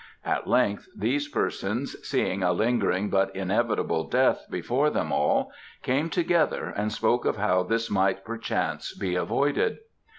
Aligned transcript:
At 0.25 0.47
length 0.47 0.89
these 0.97 1.27
persons, 1.27 1.95
seeing 2.01 2.41
a 2.41 2.53
lingering 2.53 3.11
but 3.11 3.29
inevitable 3.35 4.05
death 4.05 4.47
before 4.49 4.89
them 4.89 5.11
all, 5.11 5.51
came 5.83 6.09
together 6.09 6.73
and 6.75 6.91
spoke 6.91 7.23
of 7.23 7.37
how 7.37 7.61
this 7.61 7.91
might 7.91 8.25
perchance 8.25 8.95
be 8.97 9.13
avoided. 9.13 9.77